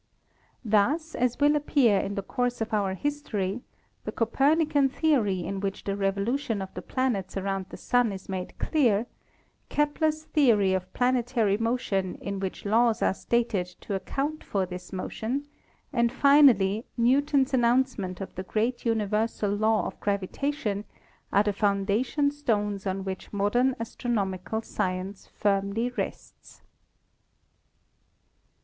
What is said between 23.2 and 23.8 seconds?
modern